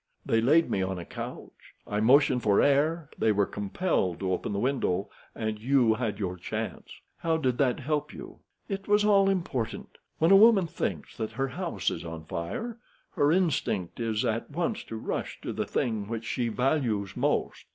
They 0.25 0.41
laid 0.41 0.67
me 0.67 0.81
on 0.81 0.97
a 0.97 1.05
couch, 1.05 1.75
I 1.85 1.99
motioned 1.99 2.41
for 2.41 2.59
air, 2.59 3.11
they 3.19 3.31
were 3.31 3.45
compelled 3.45 4.19
to 4.21 4.33
open 4.33 4.51
the 4.51 4.57
window, 4.57 5.11
and 5.35 5.59
you 5.59 5.93
had 5.93 6.17
your 6.17 6.37
chance." 6.37 6.99
"How 7.17 7.37
did 7.37 7.59
that 7.59 7.81
help 7.81 8.11
you?" 8.11 8.39
"It 8.67 8.87
was 8.87 9.05
all 9.05 9.29
important. 9.29 9.99
When 10.17 10.31
a 10.31 10.35
woman 10.35 10.65
thinks 10.65 11.15
that 11.17 11.33
her 11.33 11.49
house 11.49 11.91
is 11.91 12.03
on 12.03 12.25
fire, 12.25 12.79
her 13.11 13.31
instinct 13.31 13.99
is 13.99 14.25
at 14.25 14.49
once 14.49 14.83
to 14.85 14.95
rush 14.95 15.39
to 15.41 15.53
the 15.53 15.67
thing 15.67 16.07
which 16.07 16.25
she 16.25 16.47
values 16.47 17.15
most. 17.15 17.65